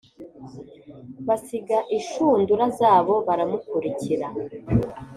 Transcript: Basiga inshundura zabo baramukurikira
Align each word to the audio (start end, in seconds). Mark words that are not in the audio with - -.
Basiga 1.27 1.77
inshundura 1.97 2.65
zabo 2.79 3.13
baramukurikira 3.27 4.27